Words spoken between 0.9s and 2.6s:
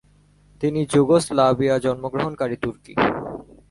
Yugoslavia জন্মগ্রহণকারী